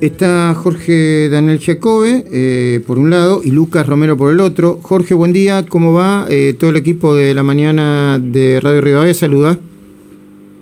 Está 0.00 0.54
Jorge 0.54 1.28
Daniel 1.28 1.60
Jacobe, 1.60 2.24
eh, 2.32 2.80
por 2.86 2.98
un 2.98 3.10
lado, 3.10 3.42
y 3.44 3.50
Lucas 3.50 3.86
Romero 3.86 4.16
por 4.16 4.32
el 4.32 4.40
otro. 4.40 4.78
Jorge, 4.80 5.12
buen 5.12 5.34
día, 5.34 5.66
¿cómo 5.68 5.92
va? 5.92 6.24
Eh, 6.30 6.54
todo 6.58 6.70
el 6.70 6.76
equipo 6.76 7.14
de 7.14 7.34
la 7.34 7.42
mañana 7.42 8.18
de 8.18 8.60
Radio 8.60 8.80
Rivadavia, 8.80 9.12
saluda. 9.12 9.58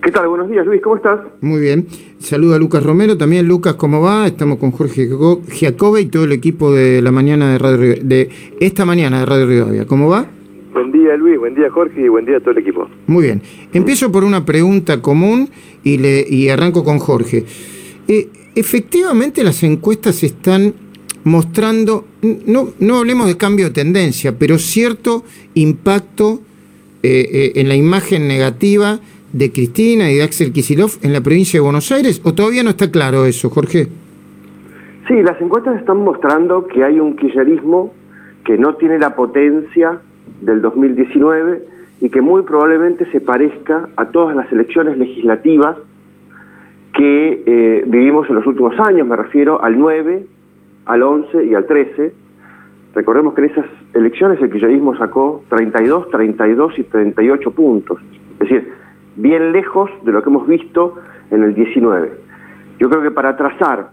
¿Qué 0.02 0.10
tal? 0.10 0.26
Buenos 0.26 0.50
días, 0.50 0.66
Luis, 0.66 0.82
¿cómo 0.82 0.96
estás? 0.96 1.20
Muy 1.40 1.60
bien. 1.60 1.86
Saluda 2.18 2.56
a 2.56 2.58
Lucas 2.58 2.82
Romero, 2.82 3.16
también 3.16 3.46
Lucas, 3.46 3.74
¿cómo 3.74 4.00
va? 4.00 4.26
Estamos 4.26 4.58
con 4.58 4.72
Jorge 4.72 5.08
Jacobe 5.52 6.00
y 6.00 6.06
todo 6.06 6.24
el 6.24 6.32
equipo 6.32 6.72
de 6.72 7.00
la 7.00 7.12
mañana 7.12 7.52
de 7.52 7.58
Radio 7.58 7.94
de 8.02 8.30
esta 8.58 8.84
mañana 8.84 9.20
de 9.20 9.26
Radio 9.26 9.46
Rivadavia. 9.46 9.86
¿Cómo 9.86 10.08
va? 10.08 10.26
Buen 10.72 10.90
día, 10.90 11.16
Luis, 11.16 11.38
buen 11.38 11.54
día, 11.54 11.70
Jorge, 11.70 12.02
y 12.02 12.08
buen 12.08 12.24
día 12.24 12.38
a 12.38 12.40
todo 12.40 12.50
el 12.50 12.58
equipo. 12.58 12.88
Muy 13.06 13.26
bien. 13.26 13.40
Empiezo 13.72 14.10
por 14.10 14.24
una 14.24 14.44
pregunta 14.44 15.00
común 15.00 15.48
y, 15.84 15.98
le, 15.98 16.26
y 16.28 16.48
arranco 16.48 16.82
con 16.82 16.98
Jorge. 16.98 17.44
Eh, 18.08 18.28
efectivamente 18.54 19.44
las 19.44 19.62
encuestas 19.62 20.22
están 20.22 20.74
mostrando, 21.24 22.06
no, 22.46 22.68
no 22.78 22.98
hablemos 22.98 23.26
de 23.26 23.36
cambio 23.36 23.66
de 23.66 23.72
tendencia, 23.72 24.38
pero 24.38 24.58
cierto 24.58 25.24
impacto 25.54 26.40
eh, 27.02 27.28
eh, 27.32 27.52
en 27.56 27.68
la 27.68 27.76
imagen 27.76 28.26
negativa 28.26 28.98
de 29.32 29.52
Cristina 29.52 30.10
y 30.10 30.16
de 30.16 30.22
Axel 30.22 30.52
Kisilov 30.52 30.98
en 31.02 31.12
la 31.12 31.20
provincia 31.20 31.58
de 31.58 31.64
Buenos 31.64 31.92
Aires, 31.92 32.20
o 32.24 32.34
todavía 32.34 32.62
no 32.62 32.70
está 32.70 32.90
claro 32.90 33.26
eso, 33.26 33.50
Jorge? 33.50 33.88
Sí, 35.06 35.22
las 35.22 35.40
encuestas 35.40 35.78
están 35.78 35.98
mostrando 35.98 36.66
que 36.66 36.84
hay 36.84 36.98
un 37.00 37.16
kirchnerismo 37.16 37.92
que 38.44 38.58
no 38.58 38.74
tiene 38.76 38.98
la 38.98 39.14
potencia 39.14 40.00
del 40.40 40.62
2019 40.62 41.62
y 42.00 42.10
que 42.10 42.20
muy 42.20 42.42
probablemente 42.42 43.10
se 43.10 43.20
parezca 43.20 43.88
a 43.96 44.06
todas 44.06 44.36
las 44.36 44.50
elecciones 44.52 44.96
legislativas 44.98 45.76
que 46.98 47.44
eh, 47.46 47.84
vivimos 47.86 48.28
en 48.28 48.34
los 48.34 48.46
últimos 48.46 48.78
años, 48.80 49.06
me 49.06 49.14
refiero 49.14 49.62
al 49.62 49.78
9, 49.78 50.26
al 50.86 51.02
11 51.04 51.44
y 51.44 51.54
al 51.54 51.64
13. 51.64 52.12
Recordemos 52.92 53.34
que 53.34 53.42
en 53.42 53.50
esas 53.52 53.66
elecciones 53.94 54.42
el 54.42 54.50
kirchnerismo 54.50 54.96
sacó 54.96 55.44
32, 55.48 56.10
32 56.10 56.78
y 56.80 56.82
38 56.82 57.50
puntos, 57.52 58.00
es 58.32 58.38
decir, 58.40 58.72
bien 59.14 59.52
lejos 59.52 59.88
de 60.02 60.10
lo 60.10 60.22
que 60.22 60.28
hemos 60.28 60.48
visto 60.48 60.96
en 61.30 61.44
el 61.44 61.54
19. 61.54 62.10
Yo 62.80 62.90
creo 62.90 63.02
que 63.02 63.12
para 63.12 63.36
trazar 63.36 63.90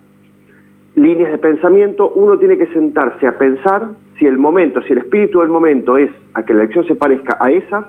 líneas 0.96 1.32
de 1.32 1.38
pensamiento 1.38 2.12
uno 2.16 2.40
tiene 2.40 2.58
que 2.58 2.68
sentarse 2.68 3.28
a 3.28 3.38
pensar 3.38 3.90
si 4.18 4.26
el 4.26 4.40
momento, 4.40 4.82
si 4.82 4.94
el 4.94 5.00
espíritu 5.00 5.42
del 5.42 5.50
momento 5.50 5.98
es 5.98 6.10
a 6.34 6.44
que 6.44 6.56
la 6.56 6.64
elección 6.64 6.88
se 6.88 6.96
parezca 6.96 7.38
a 7.40 7.52
esas 7.52 7.86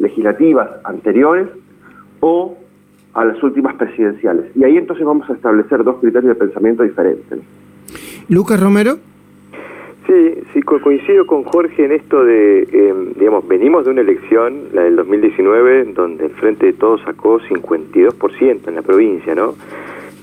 legislativas 0.00 0.68
anteriores 0.82 1.46
o 2.18 2.56
a 3.14 3.24
las 3.24 3.42
últimas 3.42 3.74
presidenciales. 3.74 4.46
Y 4.54 4.64
ahí 4.64 4.76
entonces 4.76 5.04
vamos 5.04 5.28
a 5.28 5.32
establecer 5.32 5.82
dos 5.84 5.98
criterios 6.00 6.38
de 6.38 6.46
pensamiento 6.46 6.82
diferentes. 6.82 7.38
Lucas 8.28 8.60
Romero. 8.60 8.98
Sí, 10.06 10.34
sí, 10.52 10.62
coincido 10.62 11.26
con 11.26 11.44
Jorge 11.44 11.84
en 11.84 11.92
esto 11.92 12.24
de, 12.24 12.62
em, 12.72 13.12
digamos, 13.14 13.46
venimos 13.46 13.84
de 13.84 13.92
una 13.92 14.00
elección, 14.00 14.64
la 14.72 14.82
del 14.82 14.96
2019, 14.96 15.84
donde 15.94 16.26
el 16.26 16.30
Frente 16.32 16.66
de 16.66 16.72
Todos 16.72 17.00
sacó 17.02 17.38
52% 17.40 18.68
en 18.68 18.76
la 18.76 18.82
provincia, 18.82 19.34
¿no? 19.34 19.54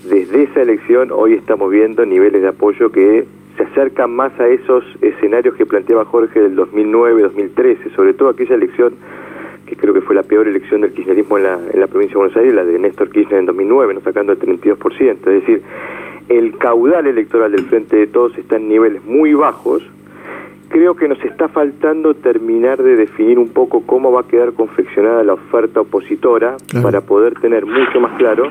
Desde 0.10 0.44
esa 0.44 0.62
elección 0.62 1.10
hoy 1.12 1.34
estamos 1.34 1.72
viendo 1.72 2.06
niveles 2.06 2.42
de 2.42 2.50
apoyo 2.50 2.92
que 2.92 3.26
se 3.56 3.64
acercan 3.64 4.12
más 4.12 4.38
a 4.40 4.48
esos 4.48 4.84
escenarios 5.02 5.56
que 5.56 5.66
planteaba 5.66 6.06
Jorge 6.06 6.40
del 6.40 6.56
2009-2013, 6.56 7.96
sobre 7.96 8.14
todo 8.14 8.30
aquella 8.30 8.56
elección 8.56 8.94
que 9.68 9.76
creo 9.76 9.94
que 9.94 10.02
fue 10.02 10.16
la 10.16 10.24
peor 10.24 10.48
elección 10.48 10.82
del 10.82 10.94
kirchnerismo 10.94 11.38
en 11.38 11.44
la, 11.44 11.60
en 11.72 11.80
la 11.80 11.88
provincia 11.88 12.14
de 12.14 12.20
Buenos 12.20 12.38
Aires, 12.38 12.56
la 12.56 12.64
de 12.64 12.80
Néstor 12.80 13.10
Kirchner 13.10 13.40
en 13.40 13.46
2009, 13.46 13.94
¿no? 13.94 14.02
sacando 14.02 14.32
el 14.32 14.40
32%. 14.40 15.12
Es 15.12 15.26
decir, 15.26 15.62
el 16.30 16.58
caudal 16.58 17.06
electoral 17.06 17.52
del 17.52 17.66
Frente 17.66 17.98
de 17.98 18.08
Todos 18.08 18.38
está 18.38 18.56
en 18.56 18.70
niveles 18.70 19.04
muy 19.04 19.34
bajos. 19.34 19.84
Creo 20.70 20.96
que 20.96 21.08
nos 21.08 21.24
está 21.24 21.48
faltando 21.50 22.14
terminar 22.14 22.82
de 22.82 22.96
definir 22.96 23.40
un 23.40 23.50
poco 23.50 23.84
cómo 23.86 24.12
va 24.12 24.22
a 24.22 24.28
quedar 24.28 24.54
confeccionada 24.54 25.24
la 25.24 25.34
oferta 25.34 25.82
opositora 25.82 26.58
para 26.82 27.02
poder 27.02 27.36
tener 27.40 27.66
mucho 27.66 28.00
más 28.02 28.18
claro 28.18 28.50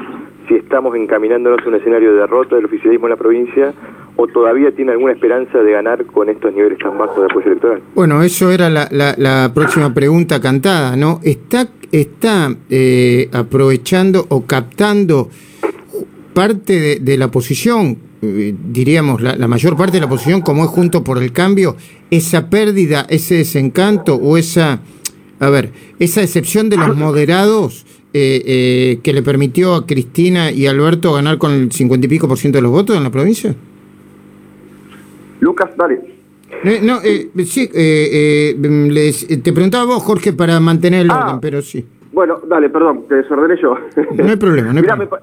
si 0.49 0.55
estamos 0.55 0.95
encaminándonos 0.97 1.61
a 1.65 1.69
un 1.69 1.75
escenario 1.75 2.13
de 2.13 2.21
derrota 2.21 2.57
del 2.57 2.67
oficialismo 2.67 3.07
en 3.07 3.11
la 3.11 3.17
provincia 3.17 3.75
o 4.17 4.27
todavía 4.27 4.75
tiene 4.75 4.93
alguna 4.93 5.13
esperanza 5.13 5.59
de 5.59 5.73
ganar 5.73 6.05
con 6.07 6.29
estos 6.29 6.53
niveles 6.53 6.79
tan 6.79 6.97
bajos 6.97 7.19
de 7.19 7.25
apoyo 7.27 7.47
electoral? 7.47 7.83
Bueno, 7.95 8.23
eso 8.23 8.51
era 8.51 8.69
la, 8.71 9.53
próxima 9.55 9.93
pregunta 9.93 10.41
cantada, 10.41 10.97
¿no? 10.97 11.21
¿Está, 11.23 11.69
está 11.93 12.55
eh, 12.71 13.29
aprovechando 13.33 14.27
o 14.29 14.45
captando 14.47 15.29
parte 16.33 16.99
de, 17.01 17.17
la 17.19 17.27
oposición, 17.27 17.99
eh, 18.23 18.55
diríamos 18.59 19.23
la, 19.23 19.37
la, 19.37 19.49
mayor 19.49 19.77
parte 19.77 19.93
de 19.93 20.01
la 20.01 20.07
oposición, 20.07 20.41
como 20.41 20.65
es 20.65 20.71
Junto 20.71 21.05
por 21.05 21.23
el 21.23 21.33
Cambio, 21.33 21.77
esa 22.11 22.49
pérdida, 22.49 23.07
ese 23.09 23.37
desencanto 23.37 24.17
o 24.17 24.37
esa, 24.37 24.81
a 25.41 25.51
ver, 25.51 25.73
esa 25.99 26.23
excepción 26.23 26.69
de 26.69 26.79
los 26.79 26.97
moderados? 26.97 27.85
Eh, 28.19 29.01
que 29.03 29.13
le 29.13 29.23
permitió 29.23 29.75
a 29.75 29.85
Cristina 29.85 30.51
y 30.51 30.67
Alberto 30.67 31.13
ganar 31.13 31.37
con 31.37 31.53
el 31.53 31.71
cincuenta 31.71 32.07
y 32.07 32.09
pico 32.09 32.27
por 32.27 32.39
ciento 32.39 32.57
de 32.57 32.63
los 32.63 32.71
votos 32.71 32.97
en 32.97 33.03
la 33.03 33.11
provincia? 33.11 33.55
Lucas, 35.41 35.71
dale. 35.77 36.01
no, 36.83 36.99
eh, 37.05 37.31
sí, 37.45 37.69
eh, 37.75 38.55
eh, 38.59 39.37
te 39.43 39.53
preguntaba 39.53 39.85
vos, 39.85 40.03
Jorge, 40.03 40.33
para 40.33 40.59
mantener 40.61 41.03
el 41.03 41.11
ah, 41.11 41.27
orden, 41.27 41.41
pero 41.41 41.63
sí. 41.63 41.87
Bueno, 42.13 42.41
dale, 42.49 42.71
perdón, 42.71 43.05
te 43.09 43.17
desordené 43.17 43.61
yo. 43.61 43.77
No 44.15 44.29
hay 44.29 44.37
problema, 44.37 44.73
no 44.73 44.79
hay 44.79 44.85
problema. 44.87 45.19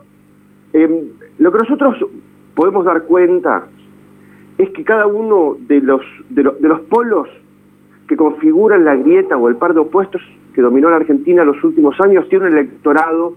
Em, 0.73 1.09
lo 1.39 1.51
que 1.51 1.57
nosotros 1.59 1.97
podemos 2.55 2.85
dar 2.85 3.03
cuenta 3.03 3.67
es 4.57 4.69
que 4.69 4.83
cada 4.83 5.07
uno 5.07 5.57
de 5.67 5.81
los, 5.81 6.01
de, 6.29 6.43
los 6.43 6.81
polos 6.81 7.27
que 8.07 8.15
configuran 8.15 8.85
la 8.85 8.95
grieta 8.95 9.37
o 9.37 9.49
el 9.49 9.55
par 9.55 9.73
de 9.73 9.79
opuestos 9.79 10.21
que 10.53 10.61
dominó 10.61 10.89
la 10.89 10.97
Argentina 10.97 11.41
en 11.41 11.47
los 11.47 11.63
últimos 11.63 11.99
años 11.99 12.27
tiene 12.29 12.45
un 12.45 12.53
electorado 12.53 13.35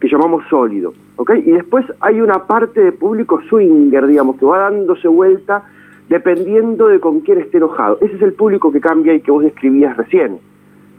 que 0.00 0.08
llamamos 0.08 0.44
sólido, 0.48 0.92
¿ok? 1.16 1.32
Y 1.44 1.50
después 1.52 1.84
hay 2.00 2.20
una 2.20 2.46
parte 2.46 2.80
de 2.82 2.92
público 2.92 3.40
swinger, 3.48 4.06
digamos, 4.06 4.38
que 4.38 4.44
va 4.44 4.58
dándose 4.58 5.08
vuelta 5.08 5.64
dependiendo 6.08 6.88
de 6.88 7.00
con 7.00 7.20
quién 7.20 7.38
esté 7.38 7.58
enojado. 7.58 7.98
Ese 8.00 8.16
es 8.16 8.22
el 8.22 8.32
público 8.32 8.72
que 8.72 8.80
cambia 8.80 9.14
y 9.14 9.20
que 9.20 9.30
vos 9.30 9.44
describías 9.44 9.96
recién. 9.96 10.38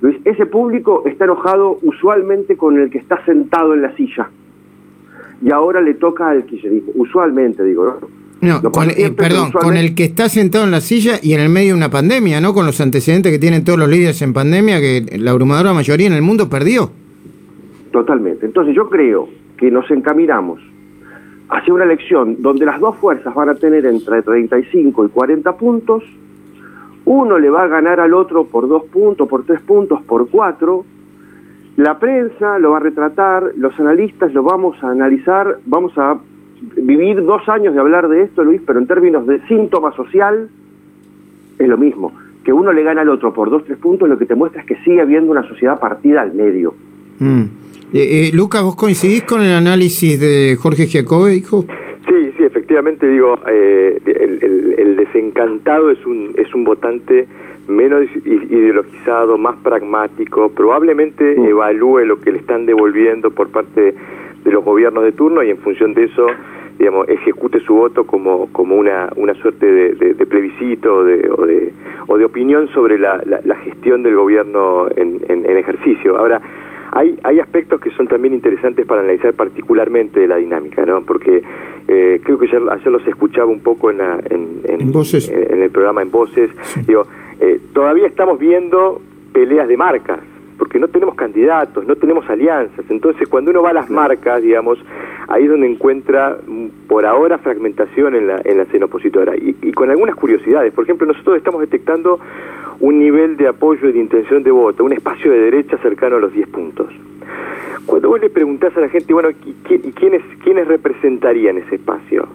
Luis, 0.02 0.18
ese 0.24 0.46
público 0.46 1.04
está 1.06 1.26
enojado 1.26 1.80
usualmente 1.82 2.56
con 2.56 2.80
el 2.80 2.90
que 2.90 3.00
está 3.00 3.24
sentado 3.26 3.74
en 3.74 3.82
la 3.82 3.96
silla. 3.96 4.30
Y 5.42 5.52
ahora 5.52 5.82
le 5.82 5.96
toca 5.96 6.30
al 6.30 6.46
kirchnerismo. 6.46 6.92
Usualmente, 6.96 7.64
digo, 7.64 7.86
¿no? 7.86 8.20
No, 8.42 8.62
eh, 8.96 9.12
perdón, 9.12 9.52
con 9.52 9.76
el 9.76 9.94
que 9.96 10.06
está 10.06 10.30
sentado 10.30 10.64
en 10.64 10.72
la 10.72 10.80
silla 10.80 11.20
y 11.22 11.34
en 11.34 11.42
el 11.42 11.50
medio 11.50 11.70
de 11.70 11.78
una 11.78 11.90
pandemia, 11.90 12.40
¿no? 12.40 12.54
Con 12.54 12.66
los 12.66 12.80
antecedentes 12.80 13.34
que 13.34 13.40
tienen 13.40 13.66
todos 13.66 13.78
los 13.78 13.90
líderes 13.90 14.22
en 14.22 14.32
pandemia, 14.32 14.80
que 14.80 15.18
la 15.18 15.32
abrumadora 15.32 15.74
mayoría 15.74 16.08
en 16.08 16.14
el 16.14 16.22
mundo 16.22 16.48
perdió. 16.48 16.90
Totalmente. 17.92 18.46
Entonces 18.46 18.74
yo 18.74 18.90
creo 18.90 19.28
que 19.58 19.70
nos 19.70 19.92
encaminamos 19.92 20.62
hacia 21.50 21.74
una 21.74 21.84
elección 21.84 22.42
donde 22.42 22.66
las 22.66 22.80
dos 22.80 22.96
fuerzas 22.98 23.34
van 23.34 23.50
a 23.50 23.56
tener 23.56 23.86
entre 23.86 24.22
35 24.22 25.06
y 25.06 25.10
40 25.10 25.58
puntos, 25.58 26.04
uno 27.06 27.40
le 27.40 27.50
va 27.50 27.64
a 27.64 27.68
ganar 27.68 28.00
al 28.00 28.14
otro 28.14 28.46
por 28.46 28.68
dos 28.68 28.84
puntos, 28.86 29.28
por 29.28 29.44
tres 29.44 29.60
puntos, 29.62 30.02
por 30.04 30.30
cuatro, 30.30 30.86
la 31.76 31.98
prensa 31.98 32.60
lo 32.60 32.72
va 32.72 32.78
a 32.78 32.82
retratar, 32.82 33.52
los 33.56 33.80
analistas 33.80 34.34
lo 34.34 34.44
vamos 34.44 34.84
a 34.84 34.92
analizar, 34.92 35.60
vamos 35.66 35.98
a 35.98 36.20
vivir 36.76 37.24
dos 37.24 37.48
años 37.48 37.74
de 37.74 37.80
hablar 37.80 38.10
de 38.10 38.24
esto, 38.24 38.44
Luis, 38.44 38.62
pero 38.66 38.80
en 38.80 38.86
términos 38.86 39.26
de 39.26 39.40
síntoma 39.48 39.92
social 39.94 40.50
es 41.58 41.68
lo 41.68 41.78
mismo. 41.78 42.12
Que 42.44 42.54
uno 42.54 42.74
le 42.74 42.84
gana 42.84 43.02
al 43.02 43.10
otro 43.10 43.34
por 43.34 43.50
dos, 43.50 43.64
tres 43.64 43.78
puntos, 43.78 44.10
lo 44.10 44.18
que 44.18 44.26
te 44.26 44.36
muestra 44.36 44.62
es 44.62 44.68
que 44.68 44.76
sigue 44.84 45.02
habiendo 45.02 45.32
una 45.32 45.48
sociedad 45.48 45.80
partida 45.80 46.22
al 46.22 46.34
medio. 46.34 46.74
Mm. 47.20 47.44
Eh, 47.92 48.28
eh, 48.28 48.32
Lucas, 48.36 48.62
¿vos 48.62 48.76
coincidís 48.76 49.24
con 49.24 49.42
el 49.42 49.52
análisis 49.52 50.20
de 50.20 50.56
Jorge 50.62 50.86
Giacobbe, 50.86 51.34
hijo? 51.34 51.66
Sí, 52.08 52.32
sí, 52.38 52.44
efectivamente, 52.44 53.08
digo, 53.08 53.40
eh, 53.48 54.00
el, 54.06 54.96
desencantado 54.96 55.90
es 55.90 56.06
un, 56.06 56.32
es 56.36 56.54
un 56.54 56.66
votante 56.66 57.28
menos 57.68 58.06
ideologizado, 58.26 59.40
más 59.40 59.56
pragmático, 59.64 60.50
probablemente 60.50 61.34
evalúe 61.34 62.06
lo 62.06 62.22
que 62.22 62.32
le 62.32 62.40
están 62.40 62.68
devolviendo 62.68 63.32
por 63.32 63.50
parte 63.50 63.96
de 64.44 64.52
los 64.52 64.64
gobiernos 64.64 65.04
de 65.04 65.12
turno 65.12 65.42
y 65.42 65.50
en 65.50 65.58
función 65.58 65.96
de 65.96 66.04
eso 66.04 66.28
digamos, 66.78 67.10
ejecute 67.10 67.60
su 67.60 67.74
voto 67.74 68.06
como, 68.06 68.48
como 68.54 68.76
una, 68.76 69.10
una 69.16 69.34
suerte 69.34 69.66
de, 69.96 70.26
plebiscito 70.26 71.04
de, 71.04 71.30
o 71.30 71.46
de, 71.46 71.74
o 72.08 72.18
de 72.18 72.26
opinión 72.26 72.70
sobre 72.70 72.98
la, 72.98 73.22
la, 73.26 73.56
gestión 73.58 74.02
del 74.02 74.16
gobierno 74.16 74.88
en, 74.96 75.20
en 75.28 75.58
ejercicio. 75.58 76.18
Ahora, 76.18 76.42
hay, 76.92 77.20
hay 77.24 77.40
aspectos 77.40 77.80
que 77.80 77.92
son 77.92 78.08
también 78.08 78.34
interesantes 78.34 78.86
para 78.86 79.02
analizar 79.02 79.34
particularmente 79.34 80.20
de 80.20 80.28
la 80.28 80.38
dinámica, 80.38 80.86
¿no? 80.86 81.02
Porque 81.02 81.44
eh, 81.88 82.22
creo 82.24 82.40
que 82.40 82.48
ayer, 82.48 82.62
ayer, 82.70 82.88
los 82.88 83.06
escuchaba 83.08 83.48
un 83.48 83.62
poco 83.62 83.92
en, 83.92 84.02
en, 84.02 84.62
en, 84.66 84.82
el 85.62 85.72
programa 85.72 86.02
En 86.02 86.12
Voces. 86.12 86.50
Digo, 86.88 87.06
eh, 87.40 87.60
todavía 87.74 88.08
estamos 88.08 88.40
viendo 88.40 89.02
peleas 89.34 89.68
de 89.68 89.78
marcas, 89.78 90.20
porque 90.58 90.80
no 90.80 90.88
tenemos 90.88 91.16
candidatos, 91.16 91.86
no 91.86 91.96
tenemos 91.96 92.30
alianzas. 92.30 92.86
Entonces, 92.90 93.28
cuando 93.28 93.52
uno 93.52 93.62
va 93.62 93.70
a 93.70 93.74
las 93.74 93.90
marcas, 93.90 94.42
digamos, 94.42 94.80
ahí 95.28 95.44
es 95.44 95.50
donde 95.50 95.68
encuentra 95.68 96.38
por 96.90 97.06
ahora 97.06 97.38
fragmentación 97.38 98.16
en 98.16 98.28
la, 98.28 98.42
en 98.44 98.58
la 98.58 98.64
escena 98.64 98.86
opositora 98.86 99.38
y, 99.38 99.56
y, 99.62 99.72
con 99.72 99.92
algunas 99.92 100.16
curiosidades. 100.16 100.74
Por 100.74 100.86
ejemplo, 100.86 101.06
nosotros 101.06 101.38
estamos 101.38 101.62
detectando 101.62 102.20
un 102.80 102.98
nivel 102.98 103.38
de 103.38 103.48
apoyo 103.48 103.88
y 103.88 103.92
de 103.92 104.00
intención 104.00 104.42
de 104.42 104.50
voto, 104.50 104.84
un 104.84 104.94
espacio 104.94 105.32
de 105.32 105.40
derecha 105.40 105.78
cercano 105.78 106.16
a 106.16 106.20
los 106.20 106.34
10 106.34 106.48
puntos. 106.50 106.88
Cuando 107.86 108.10
vos 108.10 108.20
le 108.20 108.32
preguntás 108.32 108.76
a 108.76 108.80
la 108.82 108.90
gente, 108.90 109.14
bueno, 109.14 109.30
¿y 109.30 109.54
quiénes, 109.92 110.24
quiénes 110.44 110.68
representarían 110.68 111.60
ese 111.60 111.76
espacio? 111.76 112.28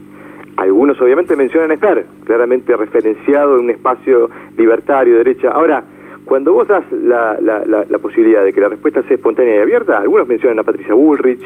Algunos 0.57 1.01
obviamente 1.01 1.35
mencionan 1.35 1.73
estar 1.73 2.05
claramente 2.25 2.77
referenciado 2.77 3.57
en 3.57 3.65
un 3.65 3.71
espacio 3.71 4.31
libertario, 4.57 5.17
derecha. 5.17 5.51
Ahora, 5.51 5.83
cuando 6.25 6.53
vos 6.53 6.67
das 6.67 6.85
la, 6.91 7.39
la, 7.41 7.65
la, 7.65 7.99
posibilidad 7.99 8.45
de 8.45 8.53
que 8.53 8.61
la 8.61 8.69
respuesta 8.69 9.03
sea 9.03 9.17
espontánea 9.17 9.57
y 9.57 9.59
abierta, 9.59 9.99
algunos 9.99 10.27
mencionan 10.27 10.59
a 10.59 10.63
Patricia 10.63 10.95
Bullrich, 10.95 11.43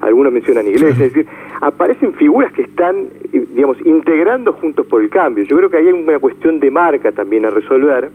algunos 0.00 0.32
mencionan 0.32 0.66
Iglesias, 0.66 1.00
es 1.00 1.12
decir, 1.12 1.26
aparecen 1.60 2.14
figuras 2.14 2.52
que 2.52 2.62
están, 2.62 3.08
digamos, 3.32 3.76
integrando 3.84 4.52
juntos 4.54 4.86
por 4.86 5.02
el 5.02 5.10
cambio. 5.10 5.44
Yo 5.44 5.56
creo 5.56 5.70
que 5.70 5.76
hay 5.76 5.86
una 5.88 6.18
cuestión 6.18 6.58
de 6.60 6.70
marca 6.70 7.12
también 7.12 7.44
a 7.44 7.50
resolver 7.50 8.10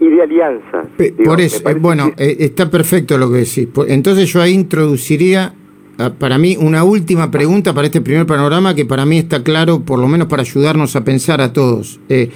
y 0.00 0.08
de 0.08 0.22
alianzas. 0.22 0.86
por 1.24 1.40
eso, 1.40 1.62
bueno, 1.80 2.12
eh, 2.16 2.36
está 2.40 2.70
perfecto 2.70 3.18
lo 3.18 3.30
que 3.30 3.38
decís. 3.38 3.68
Entonces 3.88 4.32
yo 4.32 4.40
ahí 4.40 4.52
introduciría 4.52 5.54
ah, 5.98 6.12
para 6.16 6.38
mí 6.38 6.56
una 6.58 6.84
última 6.84 7.30
pregunta 7.30 7.74
para 7.74 7.86
este 7.86 8.00
primer 8.00 8.26
panorama 8.26 8.74
que 8.74 8.84
para 8.84 9.04
mí 9.04 9.18
está 9.18 9.42
claro, 9.42 9.80
por 9.80 9.98
lo 9.98 10.06
menos 10.06 10.28
para 10.28 10.42
ayudarnos 10.42 10.94
a 10.94 11.04
pensar 11.04 11.40
a 11.40 11.52
todos. 11.52 12.00
Eh, 12.08 12.30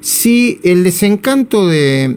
si 0.00 0.58
el 0.64 0.84
desencanto 0.84 1.68
de, 1.68 2.16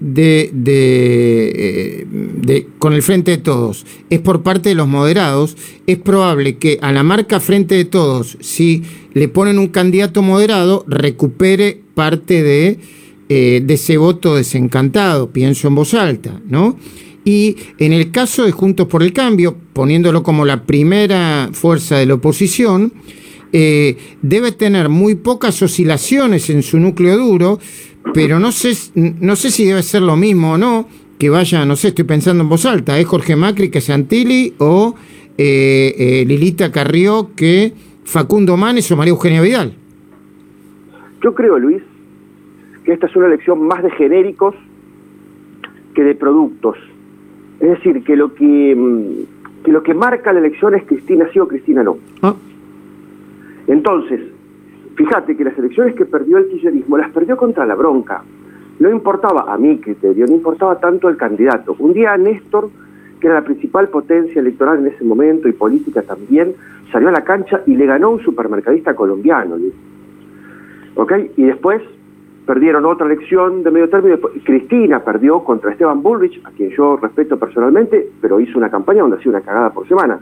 de, 0.00 0.50
eh, 0.66 2.06
de, 2.10 2.68
con 2.78 2.92
el 2.92 3.02
Frente 3.02 3.32
de 3.32 3.38
Todos 3.38 3.86
es 4.10 4.20
por 4.20 4.42
parte 4.42 4.68
de 4.68 4.74
los 4.74 4.88
moderados, 4.88 5.56
es 5.86 5.98
probable 5.98 6.58
que 6.58 6.78
a 6.82 6.92
la 6.92 7.02
marca 7.02 7.40
Frente 7.40 7.74
de 7.74 7.84
Todos, 7.84 8.36
si 8.40 8.82
le 9.14 9.28
ponen 9.28 9.58
un 9.58 9.68
candidato 9.68 10.22
moderado, 10.22 10.84
recupere 10.86 11.80
parte 11.94 12.42
de 12.42 12.78
eh, 13.28 13.60
de 13.64 13.74
ese 13.74 13.96
voto 13.96 14.36
desencantado, 14.36 15.32
pienso 15.32 15.66
en 15.66 15.74
voz 15.74 15.94
alta, 15.94 16.40
¿no? 16.48 16.78
Y 17.24 17.56
en 17.78 17.92
el 17.92 18.12
caso 18.12 18.44
de 18.44 18.52
Juntos 18.52 18.86
por 18.86 19.02
el 19.02 19.12
Cambio, 19.12 19.56
poniéndolo 19.72 20.22
como 20.22 20.44
la 20.44 20.62
primera 20.62 21.50
fuerza 21.52 21.96
de 21.96 22.06
la 22.06 22.14
oposición, 22.14 22.92
eh, 23.58 23.96
debe 24.20 24.52
tener 24.52 24.90
muy 24.90 25.14
pocas 25.14 25.62
oscilaciones 25.62 26.50
en 26.50 26.62
su 26.62 26.78
núcleo 26.78 27.16
duro, 27.16 27.58
pero 28.12 28.38
no 28.38 28.52
sé, 28.52 28.74
no 28.94 29.34
sé 29.34 29.50
si 29.50 29.64
debe 29.64 29.82
ser 29.82 30.02
lo 30.02 30.14
mismo 30.14 30.52
o 30.52 30.58
no, 30.58 30.86
que 31.18 31.30
vaya, 31.30 31.64
no 31.64 31.74
sé, 31.74 31.88
estoy 31.88 32.04
pensando 32.04 32.42
en 32.42 32.50
voz 32.50 32.66
alta, 32.66 32.98
¿es 32.98 33.06
Jorge 33.06 33.34
Macri 33.34 33.70
que 33.70 33.80
Santilli 33.80 34.52
o 34.58 34.94
eh, 35.38 36.24
Lilita 36.26 36.70
Carrió 36.70 37.30
que 37.34 37.72
Facundo 38.04 38.58
Manes 38.58 38.90
o 38.90 38.96
María 38.96 39.12
Eugenia 39.12 39.40
Vidal? 39.40 39.72
Yo 41.22 41.34
creo, 41.34 41.58
Luis, 41.58 41.82
que 42.84 42.92
esta 42.92 43.06
es 43.06 43.16
una 43.16 43.28
elección 43.28 43.66
más 43.66 43.82
de 43.82 43.90
genéricos 43.92 44.54
que 45.94 46.04
de 46.04 46.14
productos. 46.14 46.76
Es 47.58 47.70
decir, 47.70 48.04
que 48.04 48.16
lo 48.16 48.34
que, 48.34 48.76
mm, 48.76 49.64
que 49.64 49.72
lo 49.72 49.82
que 49.82 49.94
marca 49.94 50.30
la 50.34 50.40
elección 50.40 50.74
es 50.74 50.84
Cristina 50.84 51.26
sí 51.32 51.38
o 51.38 51.48
Cristina 51.48 51.82
no. 51.82 51.96
Ah. 52.20 52.34
Entonces, 53.66 54.20
fíjate 54.96 55.36
que 55.36 55.44
las 55.44 55.58
elecciones 55.58 55.94
que 55.94 56.04
perdió 56.04 56.38
el 56.38 56.48
kirchnerismo 56.48 56.98
las 56.98 57.10
perdió 57.10 57.36
contra 57.36 57.66
la 57.66 57.74
bronca. 57.74 58.22
No 58.78 58.90
importaba, 58.90 59.52
a 59.52 59.56
mi 59.56 59.78
criterio, 59.78 60.26
no 60.26 60.34
importaba 60.34 60.78
tanto 60.78 61.08
el 61.08 61.16
candidato. 61.16 61.74
Un 61.78 61.94
día 61.94 62.16
Néstor, 62.16 62.70
que 63.20 63.26
era 63.26 63.36
la 63.36 63.44
principal 63.44 63.88
potencia 63.88 64.40
electoral 64.40 64.78
en 64.80 64.88
ese 64.88 65.04
momento 65.04 65.48
y 65.48 65.52
política 65.52 66.02
también, 66.02 66.54
salió 66.92 67.08
a 67.08 67.12
la 67.12 67.24
cancha 67.24 67.62
y 67.66 67.74
le 67.74 67.86
ganó 67.86 68.10
un 68.10 68.20
supermercadista 68.20 68.94
colombiano. 68.94 69.56
¿Ok? 70.94 71.12
Y 71.36 71.44
después 71.44 71.82
perdieron 72.46 72.84
otra 72.84 73.06
elección 73.06 73.62
de 73.62 73.70
medio 73.70 73.88
término. 73.88 74.18
Cristina 74.44 75.02
perdió 75.02 75.42
contra 75.42 75.72
Esteban 75.72 76.02
Bullrich, 76.02 76.40
a 76.44 76.50
quien 76.50 76.70
yo 76.70 76.96
respeto 76.96 77.38
personalmente, 77.38 78.10
pero 78.20 78.38
hizo 78.38 78.56
una 78.56 78.70
campaña 78.70 79.02
donde 79.02 79.16
hacía 79.16 79.30
una 79.30 79.40
cagada 79.40 79.72
por 79.72 79.88
semana. 79.88 80.20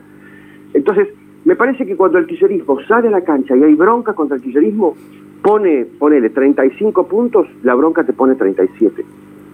Entonces, 0.72 1.08
me 1.44 1.56
parece 1.56 1.84
que 1.86 1.96
cuando 1.96 2.18
el 2.18 2.26
kirchnerismo 2.26 2.78
sale 2.86 3.08
a 3.08 3.10
la 3.10 3.22
cancha 3.22 3.56
y 3.56 3.62
hay 3.62 3.74
bronca 3.74 4.14
contra 4.14 4.36
el 4.36 4.42
kirchnerismo, 4.42 4.96
pone, 5.42 5.86
ponele 5.98 6.30
35 6.30 7.06
puntos, 7.06 7.46
la 7.62 7.74
bronca 7.74 8.04
te 8.04 8.12
pone 8.12 8.34
37. 8.34 9.04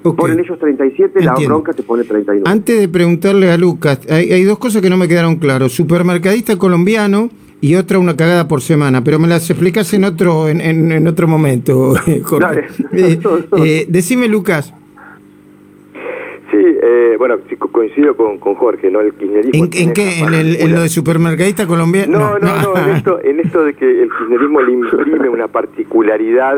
Ponen 0.02 0.40
ellos 0.40 0.58
37, 0.58 1.22
la 1.22 1.34
bronca 1.34 1.72
te 1.72 1.82
pone 1.82 2.04
39. 2.04 2.50
Antes 2.50 2.81
de 2.81 2.88
preguntarle 2.88 3.50
a 3.50 3.58
Lucas, 3.58 4.00
hay, 4.08 4.32
hay 4.32 4.44
dos 4.44 4.58
cosas 4.58 4.81
que 4.81 4.88
no 4.88 4.96
me 4.96 5.08
quedaron 5.08 5.37
claras. 5.37 5.72
Supermercadista 5.72 6.56
colombiano 6.56 7.28
y 7.60 7.75
otra 7.75 7.98
una 7.98 8.16
cagada 8.16 8.48
por 8.48 8.62
semana, 8.62 9.04
pero 9.04 9.19
me 9.19 9.28
las 9.28 9.50
explicas 9.50 9.93
en 9.93 10.04
otro 10.04 10.48
en, 10.48 10.60
en, 10.60 11.06
otro 11.06 11.28
momento, 11.28 11.94
Jorge. 12.25 12.69
Eh, 12.93 13.20
eh, 13.58 13.86
decime, 13.88 14.28
Lucas. 14.28 14.72
Sí, 16.50 16.56
eh, 16.58 17.14
bueno, 17.17 17.37
coincido 17.70 18.17
con, 18.17 18.38
con, 18.38 18.56
Jorge, 18.56 18.91
¿no? 18.91 19.00
El 19.00 19.12
kirchnerismo. 19.14 19.64
¿En, 19.73 19.93
qué? 19.93 20.19
¿En, 20.19 20.75
lo 20.75 20.81
de 20.81 20.88
supermercadista 20.88 21.67
colombiano? 21.67 22.19
No, 22.19 22.38
no, 22.38 22.62
no, 22.62 22.76
en, 22.76 22.97
esto, 22.97 23.20
en 23.23 23.38
esto 23.38 23.64
de 23.64 23.75
que 23.75 24.02
el 24.02 24.11
kirchnerismo 24.11 24.61
le 24.61 24.73
imprime 24.73 25.29
una 25.29 25.47
particularidad 25.47 26.56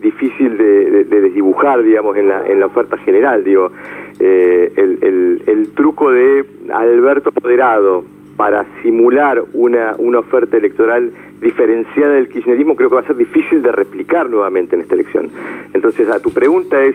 difícil 0.00 0.56
de, 0.56 1.04
de, 1.04 1.20
desdibujar, 1.20 1.82
digamos, 1.82 2.16
en 2.16 2.28
la, 2.28 2.46
en 2.46 2.60
la 2.60 2.66
oferta 2.66 2.96
general, 2.98 3.44
digo. 3.44 3.70
el, 4.18 4.98
el, 5.02 5.42
el 5.46 5.68
truco 5.74 6.10
de 6.10 6.44
Alberto 6.72 7.30
Poderado, 7.30 8.04
para 8.36 8.66
simular 8.82 9.42
una, 9.52 9.94
una 9.98 10.18
oferta 10.20 10.56
electoral 10.56 11.12
diferenciada 11.40 12.14
del 12.14 12.28
kirchnerismo 12.28 12.74
creo 12.74 12.88
que 12.88 12.96
va 12.96 13.02
a 13.02 13.06
ser 13.06 13.16
difícil 13.16 13.62
de 13.62 13.70
replicar 13.70 14.28
nuevamente 14.28 14.74
en 14.74 14.82
esta 14.82 14.94
elección. 14.94 15.30
Entonces, 15.72 16.08
a 16.08 16.20
tu 16.20 16.30
pregunta 16.32 16.82
es 16.82 16.94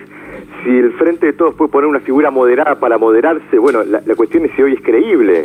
si 0.64 0.70
el 0.70 0.94
Frente 0.94 1.28
de 1.28 1.34
Todos 1.34 1.56
puede 1.56 1.72
poner 1.72 1.90
una 1.90 2.00
figura 2.00 2.32
moderada 2.32 2.80
para 2.80 2.98
moderarse, 2.98 3.58
bueno, 3.58 3.84
la, 3.84 4.02
la 4.06 4.16
cuestión 4.16 4.46
es 4.46 4.52
si 4.56 4.62
hoy 4.62 4.74
es 4.74 4.82
creíble 4.82 5.44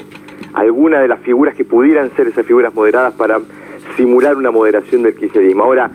alguna 0.54 1.00
de 1.00 1.08
las 1.08 1.20
figuras 1.20 1.54
que 1.54 1.64
pudieran 1.64 2.10
ser 2.16 2.28
esas 2.28 2.46
figuras 2.46 2.74
moderadas 2.74 3.14
para 3.14 3.40
simular 3.96 4.36
una 4.36 4.50
moderación 4.50 5.02
del 5.02 5.14
kirchnerismo. 5.14 5.64
Ahora, 5.64 5.90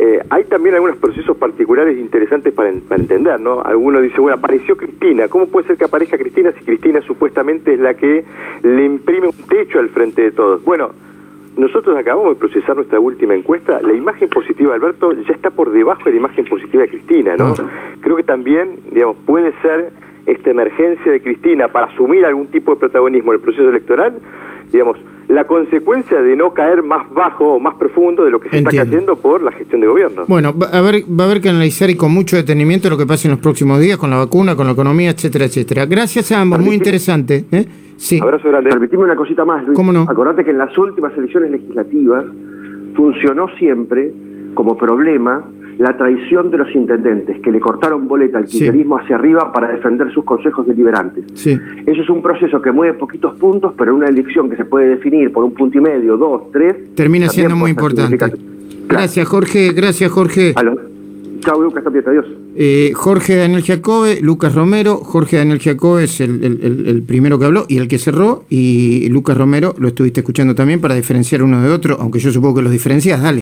eh, 0.00 0.22
hay 0.30 0.44
también 0.44 0.76
algunos 0.76 0.96
procesos 0.96 1.36
particulares 1.36 1.98
interesantes 1.98 2.52
para, 2.54 2.68
entender, 2.68 3.40
¿no? 3.40 3.62
Alguno 3.62 4.00
dice, 4.00 4.20
bueno, 4.20 4.36
apareció 4.36 4.76
Cristina, 4.76 5.26
¿cómo 5.26 5.48
puede 5.48 5.66
ser 5.66 5.76
que 5.76 5.86
aparezca 5.86 6.16
Cristina 6.16 6.52
si 6.52 6.64
Cristina 6.64 7.00
supuestamente 7.02 7.74
es 7.74 7.80
la 7.80 7.94
que 7.94 8.24
le 8.62 8.84
imprime 8.84 9.26
un 9.26 9.46
techo 9.48 9.80
al 9.80 9.88
frente 9.88 10.22
de 10.22 10.30
todos? 10.30 10.62
Bueno, 10.64 10.90
nosotros 11.58 11.96
acabamos 11.98 12.34
de 12.34 12.36
procesar 12.36 12.76
nuestra 12.76 13.00
última 13.00 13.34
encuesta, 13.34 13.82
la 13.82 13.92
imagen 13.92 14.28
positiva 14.28 14.70
de 14.70 14.76
Alberto 14.76 15.12
ya 15.12 15.34
está 15.34 15.50
por 15.50 15.72
debajo 15.72 16.04
de 16.04 16.12
la 16.12 16.16
imagen 16.18 16.44
positiva 16.44 16.84
de 16.84 16.88
Cristina, 16.88 17.36
¿no? 17.36 17.52
Creo 18.00 18.16
que 18.16 18.22
también, 18.22 18.78
digamos, 18.92 19.16
puede 19.26 19.52
ser 19.60 19.90
esta 20.26 20.50
emergencia 20.50 21.10
de 21.10 21.20
Cristina 21.20 21.66
para 21.66 21.86
asumir 21.86 22.24
algún 22.24 22.46
tipo 22.46 22.74
de 22.74 22.80
protagonismo 22.80 23.32
en 23.32 23.38
el 23.38 23.42
proceso 23.42 23.68
electoral, 23.68 24.20
digamos, 24.70 24.98
la 25.28 25.46
consecuencia 25.46 26.20
de 26.22 26.36
no 26.36 26.54
caer 26.54 26.82
más 26.82 27.08
bajo 27.12 27.54
o 27.54 27.60
más 27.60 27.74
profundo 27.74 28.24
de 28.24 28.30
lo 28.30 28.40
que 28.40 28.48
se 28.48 28.58
está 28.58 28.70
cayendo 28.70 29.16
por 29.16 29.42
la 29.42 29.52
gestión 29.52 29.82
de 29.82 29.86
gobierno. 29.86 30.24
Bueno, 30.26 30.54
va 30.56 30.68
a, 30.68 30.78
haber, 30.78 31.02
va 31.02 31.24
a 31.24 31.26
haber 31.26 31.42
que 31.42 31.50
analizar 31.50 31.90
y 31.90 31.96
con 31.96 32.12
mucho 32.12 32.36
detenimiento 32.36 32.88
lo 32.88 32.96
que 32.96 33.06
pasa 33.06 33.28
en 33.28 33.32
los 33.32 33.40
próximos 33.40 33.78
días 33.78 33.98
con 33.98 34.08
la 34.08 34.16
vacuna, 34.16 34.56
con 34.56 34.66
la 34.66 34.72
economía, 34.72 35.10
etcétera, 35.10 35.44
etcétera. 35.44 35.84
Gracias 35.84 36.32
a 36.32 36.40
ambos, 36.40 36.60
muy 36.60 36.74
interesante. 36.74 37.44
¿eh? 37.52 37.66
Sí. 37.98 38.18
Abrazo 38.20 38.48
grande. 38.48 38.70
Permitime 38.70 39.04
una 39.04 39.16
cosita 39.16 39.44
más, 39.44 39.64
Luis. 39.64 39.76
¿Cómo 39.76 39.92
no? 39.92 40.06
Acordate 40.08 40.44
que 40.44 40.50
en 40.50 40.58
las 40.58 40.76
últimas 40.78 41.16
elecciones 41.18 41.50
legislativas 41.50 42.24
funcionó 42.96 43.48
siempre 43.58 44.12
como 44.54 44.78
problema 44.78 45.44
la 45.78 45.96
traición 45.96 46.50
de 46.50 46.58
los 46.58 46.74
intendentes 46.74 47.40
que 47.40 47.52
le 47.52 47.60
cortaron 47.60 48.08
boleta 48.08 48.38
al 48.38 48.46
kirchnerismo 48.46 48.98
hacia 48.98 49.16
arriba 49.16 49.52
para 49.52 49.68
defender 49.68 50.12
sus 50.12 50.24
consejos 50.24 50.66
deliberantes. 50.66 51.24
Sí. 51.34 51.58
Eso 51.86 52.02
es 52.02 52.10
un 52.10 52.20
proceso 52.20 52.60
que 52.60 52.72
mueve 52.72 52.94
poquitos 52.94 53.38
puntos, 53.38 53.72
pero 53.78 53.94
una 53.94 54.08
elección 54.08 54.50
que 54.50 54.56
se 54.56 54.64
puede 54.64 54.88
definir 54.88 55.32
por 55.32 55.44
un 55.44 55.54
punto 55.54 55.78
y 55.78 55.80
medio, 55.80 56.16
dos, 56.16 56.50
tres... 56.52 56.94
Termina 56.96 57.28
siendo 57.28 57.54
muy 57.54 57.70
importante. 57.70 58.18
Gracias, 58.88 59.28
Jorge. 59.28 59.72
Gracias, 59.72 60.10
Jorge. 60.10 60.54
Chao, 61.40 61.62
Lucas, 61.62 61.84
adiós. 61.86 62.26
Eh, 62.56 62.90
Jorge 62.94 63.36
Daniel 63.36 63.62
Jacobe, 63.62 64.18
Lucas 64.20 64.54
Romero. 64.54 64.96
Jorge 64.96 65.36
Daniel 65.36 65.60
Jacobe 65.60 66.04
es 66.04 66.20
el, 66.20 66.42
el, 66.42 67.02
primero 67.02 67.38
que 67.38 67.44
habló 67.44 67.66
y 67.68 67.78
el 67.78 67.86
que 67.86 67.98
cerró. 67.98 68.44
Y 68.48 69.08
Lucas 69.10 69.36
Romero 69.36 69.74
lo 69.78 69.88
estuviste 69.88 70.20
escuchando 70.20 70.54
también 70.56 70.80
para 70.80 70.96
diferenciar 70.96 71.42
uno 71.42 71.62
de 71.62 71.70
otro, 71.70 71.96
aunque 72.00 72.18
yo 72.18 72.32
supongo 72.32 72.56
que 72.56 72.62
los 72.62 72.72
diferencias. 72.72 73.22
Dale. 73.22 73.36